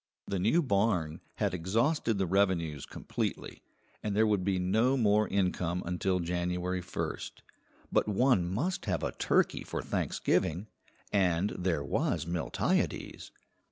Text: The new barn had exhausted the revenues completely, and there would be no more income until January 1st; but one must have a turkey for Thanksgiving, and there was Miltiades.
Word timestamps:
The 0.25 0.39
new 0.39 0.63
barn 0.63 1.21
had 1.35 1.53
exhausted 1.53 2.17
the 2.17 2.25
revenues 2.25 2.87
completely, 2.87 3.61
and 4.01 4.15
there 4.15 4.25
would 4.25 4.43
be 4.43 4.57
no 4.57 4.97
more 4.97 5.27
income 5.27 5.83
until 5.85 6.19
January 6.19 6.81
1st; 6.81 7.33
but 7.91 8.07
one 8.07 8.47
must 8.51 8.85
have 8.85 9.03
a 9.03 9.11
turkey 9.11 9.63
for 9.63 9.83
Thanksgiving, 9.83 10.65
and 11.13 11.51
there 11.51 11.83
was 11.83 12.25
Miltiades. 12.25 13.29